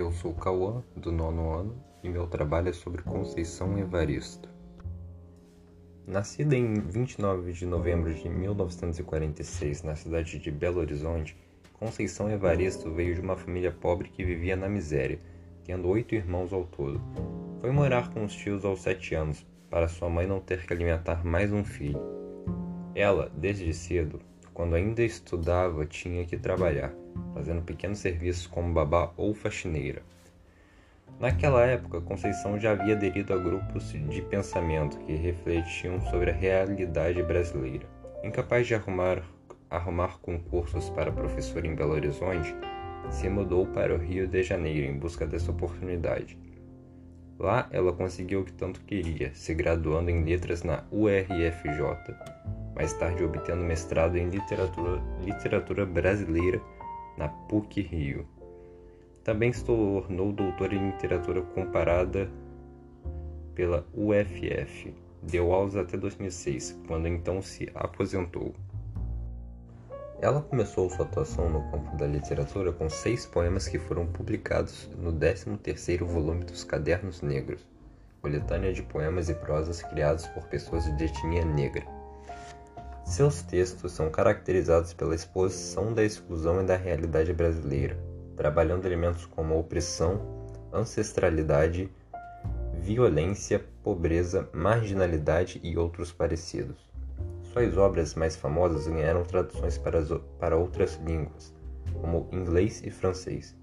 Eu 0.00 0.10
sou 0.12 0.32
Cauã, 0.32 0.82
do 0.96 1.12
nono 1.12 1.50
ano, 1.50 1.84
e 2.02 2.08
meu 2.08 2.26
trabalho 2.26 2.70
é 2.70 2.72
sobre 2.72 3.02
Conceição 3.02 3.78
Evaristo. 3.78 4.48
Nascida 6.06 6.56
em 6.56 6.72
29 6.72 7.52
de 7.52 7.66
novembro 7.66 8.14
de 8.14 8.26
1946 8.26 9.82
na 9.82 9.94
cidade 9.94 10.38
de 10.38 10.50
Belo 10.50 10.80
Horizonte, 10.80 11.36
Conceição 11.74 12.30
Evaristo 12.30 12.90
veio 12.90 13.14
de 13.14 13.20
uma 13.20 13.36
família 13.36 13.70
pobre 13.70 14.08
que 14.08 14.24
vivia 14.24 14.56
na 14.56 14.70
miséria, 14.70 15.18
tendo 15.64 15.86
oito 15.88 16.14
irmãos 16.14 16.50
ao 16.50 16.64
todo. 16.64 16.98
Foi 17.60 17.70
morar 17.70 18.10
com 18.10 18.24
os 18.24 18.32
tios 18.32 18.64
aos 18.64 18.80
sete 18.80 19.14
anos, 19.14 19.46
para 19.68 19.86
sua 19.86 20.08
mãe 20.08 20.26
não 20.26 20.40
ter 20.40 20.64
que 20.64 20.72
alimentar 20.72 21.26
mais 21.26 21.52
um 21.52 21.62
filho. 21.62 22.00
Ela, 22.94 23.30
desde 23.36 23.74
cedo, 23.74 24.18
quando 24.60 24.74
ainda 24.74 25.02
estudava, 25.02 25.86
tinha 25.86 26.22
que 26.26 26.36
trabalhar, 26.36 26.92
fazendo 27.32 27.62
pequenos 27.62 27.98
serviços 27.98 28.46
como 28.46 28.74
babá 28.74 29.10
ou 29.16 29.32
faxineira. 29.32 30.02
Naquela 31.18 31.64
época, 31.64 32.02
Conceição 32.02 32.60
já 32.60 32.72
havia 32.72 32.94
aderido 32.94 33.32
a 33.32 33.38
grupos 33.38 33.90
de 33.90 34.20
pensamento 34.20 34.98
que 34.98 35.14
refletiam 35.14 35.98
sobre 36.10 36.30
a 36.30 36.34
realidade 36.34 37.22
brasileira. 37.22 37.86
Incapaz 38.22 38.66
de 38.66 38.74
arrumar, 38.74 39.22
arrumar 39.70 40.18
concursos 40.18 40.90
para 40.90 41.10
professor 41.10 41.64
em 41.64 41.74
Belo 41.74 41.94
Horizonte, 41.94 42.54
se 43.10 43.30
mudou 43.30 43.66
para 43.66 43.94
o 43.94 43.98
Rio 43.98 44.28
de 44.28 44.42
Janeiro 44.42 44.92
em 44.92 44.98
busca 44.98 45.26
dessa 45.26 45.50
oportunidade. 45.50 46.36
Lá, 47.38 47.66
ela 47.72 47.94
conseguiu 47.94 48.40
o 48.40 48.44
que 48.44 48.52
tanto 48.52 48.82
queria, 48.82 49.32
se 49.32 49.54
graduando 49.54 50.10
em 50.10 50.22
letras 50.22 50.62
na 50.62 50.84
URFJ, 50.92 52.14
mais 52.80 52.94
tarde 52.94 53.22
obtendo 53.22 53.62
mestrado 53.62 54.16
em 54.16 54.30
literatura, 54.30 55.02
literatura 55.22 55.84
brasileira 55.84 56.62
na 57.18 57.28
PUC 57.28 57.82
Rio. 57.82 58.26
Também 59.22 59.52
se 59.52 59.62
tornou 59.62 60.32
doutor 60.32 60.72
em 60.72 60.86
literatura 60.86 61.42
comparada 61.42 62.30
pela 63.54 63.86
UFF. 63.92 64.94
Deu 65.22 65.52
aulas 65.52 65.76
até 65.76 65.98
2006, 65.98 66.80
quando 66.86 67.06
então 67.06 67.42
se 67.42 67.70
aposentou. 67.74 68.54
Ela 70.22 70.40
começou 70.40 70.88
sua 70.88 71.04
atuação 71.04 71.50
no 71.50 71.70
campo 71.70 71.94
da 71.98 72.06
literatura 72.06 72.72
com 72.72 72.88
seis 72.88 73.26
poemas 73.26 73.68
que 73.68 73.78
foram 73.78 74.06
publicados 74.06 74.88
no 74.96 75.12
13º 75.12 76.02
volume 76.06 76.44
dos 76.44 76.64
Cadernos 76.64 77.20
Negros, 77.20 77.60
coletânea 78.22 78.72
de 78.72 78.82
poemas 78.82 79.28
e 79.28 79.34
prosas 79.34 79.82
criados 79.82 80.26
por 80.28 80.44
pessoas 80.44 80.84
de 80.96 81.04
etnia 81.04 81.44
negra. 81.44 81.99
Seus 83.10 83.42
textos 83.42 83.90
são 83.90 84.08
caracterizados 84.08 84.92
pela 84.92 85.16
exposição 85.16 85.92
da 85.92 86.04
exclusão 86.04 86.62
e 86.62 86.64
da 86.64 86.76
realidade 86.76 87.32
brasileira, 87.32 87.98
trabalhando 88.36 88.86
elementos 88.86 89.26
como 89.26 89.58
opressão, 89.58 90.46
ancestralidade, 90.72 91.90
violência, 92.72 93.64
pobreza, 93.82 94.48
marginalidade 94.52 95.60
e 95.60 95.76
outros 95.76 96.12
parecidos. 96.12 96.88
Suas 97.52 97.76
obras 97.76 98.14
mais 98.14 98.36
famosas 98.36 98.86
ganharam 98.86 99.24
traduções 99.24 99.76
para, 99.76 100.00
para 100.38 100.56
outras 100.56 100.94
línguas, 101.04 101.52
como 102.00 102.28
inglês 102.30 102.80
e 102.84 102.92
francês. 102.92 103.56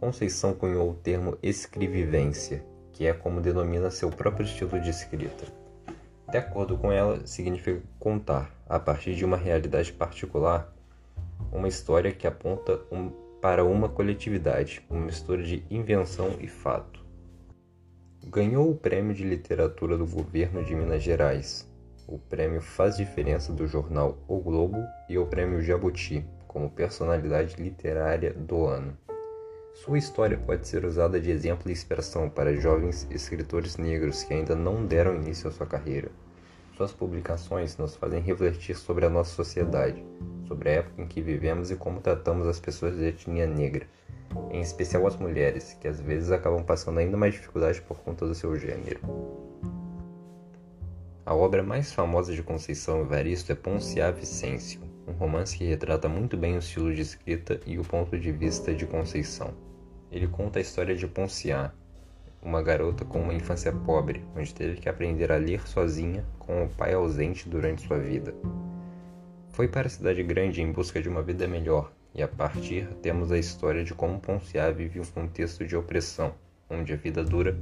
Conceição 0.00 0.54
cunhou 0.54 0.92
o 0.92 0.94
termo 0.94 1.36
escrevivência, 1.42 2.64
que 2.92 3.06
é 3.06 3.12
como 3.12 3.42
denomina 3.42 3.90
seu 3.90 4.08
próprio 4.08 4.46
estilo 4.46 4.80
de 4.80 4.88
escrita. 4.88 5.57
De 6.30 6.36
acordo 6.36 6.76
com 6.76 6.92
ela, 6.92 7.26
significa 7.26 7.82
contar, 7.98 8.54
a 8.68 8.78
partir 8.78 9.14
de 9.14 9.24
uma 9.24 9.36
realidade 9.36 9.90
particular, 9.90 10.70
uma 11.50 11.66
história 11.66 12.12
que 12.12 12.26
aponta 12.26 12.78
um, 12.92 13.10
para 13.40 13.64
uma 13.64 13.88
coletividade, 13.88 14.84
uma 14.90 15.06
mistura 15.06 15.42
de 15.42 15.64
invenção 15.70 16.36
e 16.38 16.46
fato. 16.46 17.02
Ganhou 18.26 18.70
o 18.70 18.76
Prêmio 18.76 19.14
de 19.14 19.24
Literatura 19.24 19.96
do 19.96 20.06
Governo 20.06 20.62
de 20.62 20.74
Minas 20.74 21.02
Gerais, 21.02 21.66
o 22.06 22.18
Prêmio 22.18 22.60
Faz 22.60 22.98
Diferença 22.98 23.50
do 23.50 23.66
jornal 23.66 24.18
O 24.28 24.38
Globo 24.38 24.84
e 25.08 25.16
o 25.16 25.26
Prêmio 25.26 25.62
Jabuti, 25.62 26.26
como 26.46 26.68
personalidade 26.70 27.56
literária 27.56 28.34
do 28.34 28.66
ano. 28.66 28.94
Sua 29.84 29.96
história 29.96 30.36
pode 30.36 30.66
ser 30.66 30.84
usada 30.84 31.20
de 31.20 31.30
exemplo 31.30 31.70
e 31.70 31.72
inspiração 31.72 32.28
para 32.28 32.56
jovens 32.56 33.06
escritores 33.12 33.76
negros 33.76 34.24
que 34.24 34.34
ainda 34.34 34.56
não 34.56 34.84
deram 34.84 35.14
início 35.14 35.48
à 35.48 35.52
sua 35.52 35.66
carreira. 35.66 36.10
Suas 36.76 36.90
publicações 36.90 37.76
nos 37.76 37.94
fazem 37.94 38.20
refletir 38.20 38.74
sobre 38.74 39.06
a 39.06 39.08
nossa 39.08 39.30
sociedade, 39.30 40.04
sobre 40.48 40.68
a 40.68 40.72
época 40.72 41.02
em 41.02 41.06
que 41.06 41.22
vivemos 41.22 41.70
e 41.70 41.76
como 41.76 42.00
tratamos 42.00 42.48
as 42.48 42.58
pessoas 42.58 42.96
de 42.96 43.04
etnia 43.04 43.46
negra, 43.46 43.86
em 44.50 44.60
especial 44.60 45.06
as 45.06 45.14
mulheres, 45.14 45.74
que 45.80 45.86
às 45.86 46.00
vezes 46.00 46.32
acabam 46.32 46.64
passando 46.64 46.98
ainda 46.98 47.16
mais 47.16 47.34
dificuldade 47.34 47.80
por 47.82 48.00
conta 48.00 48.26
do 48.26 48.34
seu 48.34 48.56
gênero. 48.56 48.98
A 51.24 51.36
obra 51.36 51.62
mais 51.62 51.92
famosa 51.92 52.34
de 52.34 52.42
Conceição 52.42 53.02
Evaristo 53.02 53.52
é 53.52 53.54
Ponciá 53.54 54.10
Vicêncio, 54.10 54.80
um 55.06 55.12
romance 55.12 55.56
que 55.56 55.64
retrata 55.64 56.08
muito 56.08 56.36
bem 56.36 56.56
o 56.56 56.58
estilo 56.58 56.92
de 56.92 57.02
escrita 57.02 57.60
e 57.64 57.78
o 57.78 57.84
ponto 57.84 58.18
de 58.18 58.32
vista 58.32 58.74
de 58.74 58.84
Conceição. 58.84 59.67
Ele 60.10 60.26
conta 60.26 60.58
a 60.58 60.62
história 60.62 60.96
de 60.96 61.06
Ponciá, 61.06 61.72
uma 62.42 62.62
garota 62.62 63.04
com 63.04 63.20
uma 63.20 63.34
infância 63.34 63.72
pobre, 63.72 64.24
onde 64.36 64.54
teve 64.54 64.80
que 64.80 64.88
aprender 64.88 65.30
a 65.30 65.36
ler 65.36 65.66
sozinha 65.68 66.24
com 66.38 66.64
o 66.64 66.68
pai 66.68 66.94
ausente 66.94 67.48
durante 67.48 67.86
sua 67.86 67.98
vida. 67.98 68.34
Foi 69.50 69.68
para 69.68 69.86
a 69.86 69.90
cidade 69.90 70.22
grande 70.22 70.62
em 70.62 70.70
busca 70.70 71.02
de 71.02 71.08
uma 71.08 71.22
vida 71.22 71.46
melhor, 71.46 71.92
e 72.14 72.22
a 72.22 72.28
partir 72.28 72.86
temos 73.02 73.30
a 73.30 73.38
história 73.38 73.84
de 73.84 73.92
como 73.92 74.20
Ponciá 74.20 74.70
vive 74.70 75.00
um 75.00 75.04
contexto 75.04 75.66
de 75.66 75.76
opressão, 75.76 76.32
onde 76.70 76.92
a 76.92 76.96
vida 76.96 77.22
dura 77.24 77.56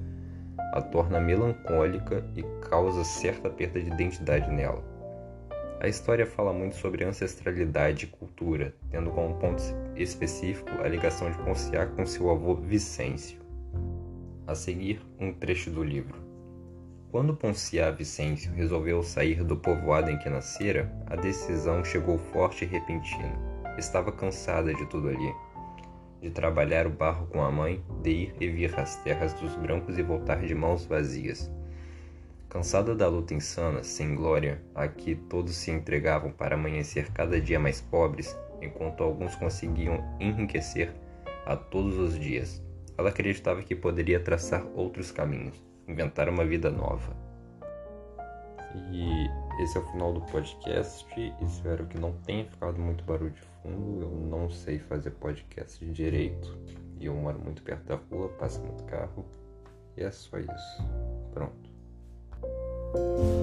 a 0.73 0.81
torna 0.81 1.21
melancólica 1.21 2.25
e 2.37 2.43
causa 2.69 3.03
certa 3.03 3.49
perda 3.49 3.81
de 3.81 3.91
identidade 3.91 4.51
nela. 4.51 4.96
A 5.79 5.89
história 5.89 6.25
fala 6.25 6.55
muito 6.55 6.75
sobre 6.77 7.05
ancestralidade 7.05 8.07
e 8.07 8.09
cultura, 8.09 8.75
tendo 8.91 9.11
como 9.11 9.35
ponto 9.35 9.63
específico 9.95 10.71
a 10.83 10.89
ligação 10.89 11.31
de 11.31 11.37
Ponciá 11.39 11.85
com 11.87 12.07
seu 12.07 12.31
avô 12.31 12.55
Vicêncio. 12.55 13.39
A 14.47 14.55
seguir, 14.55 15.03
um 15.21 15.35
trecho 15.35 15.71
do 15.71 15.85
livro. 15.85 16.19
Quando 17.11 17.37
Ponciá 17.37 17.91
Vicêncio 17.91 18.51
resolveu 18.53 19.03
sair 19.03 19.45
do 19.45 19.55
povoado 19.55 20.11
em 20.11 20.19
que 20.19 20.31
nascera, 20.31 20.91
a 21.07 21.15
decisão 21.15 21.85
chegou 21.85 22.17
forte 22.17 22.65
e 22.65 22.69
repentina. 22.69 23.35
Estava 23.77 24.11
cansada 24.11 24.73
de 24.73 24.87
tudo 24.87 25.09
ali. 25.09 25.35
De 26.23 26.31
trabalhar 26.31 26.87
o 26.87 26.91
barro 26.91 27.27
com 27.27 27.43
a 27.43 27.53
mãe, 27.53 27.85
de 28.03 28.11
ir 28.11 28.35
e 28.41 28.49
vir 28.49 28.79
às 28.81 28.97
terras 29.03 29.35
dos 29.35 29.55
brancos 29.57 29.99
e 29.99 30.03
voltar 30.03 30.41
de 30.41 30.55
mãos 30.55 30.87
vazias. 30.87 31.51
Cansada 32.57 32.95
da 32.95 33.07
luta 33.07 33.35
insana, 33.35 33.85
sem 33.85 34.15
glória, 34.15 34.63
a 34.75 34.89
que 34.89 35.15
todos 35.15 35.55
se 35.55 35.71
entregavam 35.71 36.33
para 36.33 36.55
amanhecer 36.55 37.13
cada 37.13 37.39
dia 37.39 37.61
mais 37.61 37.83
pobres, 37.83 38.35
enquanto 38.63 39.05
alguns 39.05 39.35
conseguiam 39.35 40.03
enriquecer 40.19 40.91
a 41.45 41.55
todos 41.55 41.99
os 41.99 42.19
dias. 42.19 42.65
Ela 42.97 43.11
acreditava 43.11 43.63
que 43.63 43.77
poderia 43.77 44.19
traçar 44.19 44.67
outros 44.75 45.11
caminhos, 45.11 45.63
inventar 45.87 46.31
uma 46.31 46.47
vida 46.47 46.71
nova. 46.71 47.15
E 48.91 49.29
esse 49.63 49.77
é 49.77 49.81
o 49.83 49.93
final 49.93 50.15
do 50.15 50.23
podcast. 50.23 51.07
Espero 51.43 51.85
que 51.85 51.99
não 51.99 52.13
tenha 52.23 52.47
ficado 52.47 52.81
muito 52.81 53.05
barulho 53.05 53.33
de 53.33 53.43
fundo. 53.63 54.01
Eu 54.01 54.11
não 54.11 54.49
sei 54.49 54.79
fazer 54.79 55.11
podcast 55.11 55.85
direito. 55.93 56.59
E 56.99 57.05
eu 57.05 57.15
moro 57.15 57.39
muito 57.39 57.63
perto 57.63 57.85
da 57.85 57.97
rua, 57.97 58.31
passa 58.31 58.59
muito 58.61 58.83
carro. 58.85 59.27
E 59.95 60.03
é 60.03 60.11
só 60.11 60.39
isso. 60.39 60.83
Pronto. 61.35 61.76
Thank 62.97 63.19
you. 63.19 63.36